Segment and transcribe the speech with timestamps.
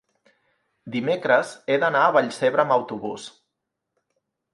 [0.95, 3.27] dimecres he d'anar a Vallcebre amb autobús.